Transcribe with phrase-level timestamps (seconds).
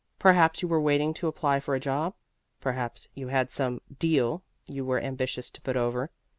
[0.17, 2.15] Perhaps you were waiting to apply for a job;
[2.59, 6.09] perhaps you had some "deal" you were ambitious to put over.